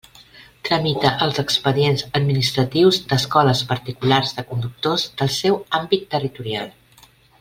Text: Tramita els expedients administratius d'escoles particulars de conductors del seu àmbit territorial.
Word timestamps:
Tramita 0.67 1.09
els 1.25 1.41
expedients 1.43 2.03
administratius 2.19 2.99
d'escoles 3.11 3.61
particulars 3.75 4.33
de 4.39 4.45
conductors 4.55 5.05
del 5.21 5.31
seu 5.37 5.61
àmbit 5.83 6.09
territorial. 6.17 6.75